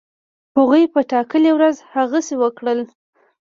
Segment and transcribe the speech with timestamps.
[0.57, 2.79] هغوی په ټاکلې ورځ هغسی وکړل.